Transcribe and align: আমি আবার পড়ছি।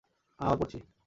আমি 0.39 0.47
আবার 0.47 0.57
পড়ছি। 0.59 0.77